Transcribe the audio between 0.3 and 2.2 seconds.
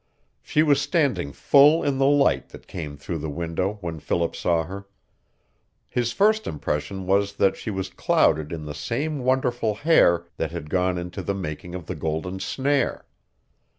She was standing full in the